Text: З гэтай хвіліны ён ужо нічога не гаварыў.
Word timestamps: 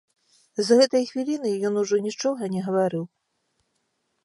З 0.67 0.77
гэтай 0.79 1.03
хвіліны 1.09 1.51
ён 1.69 1.77
ужо 1.83 1.95
нічога 2.07 2.51
не 2.57 2.61
гаварыў. 2.71 3.07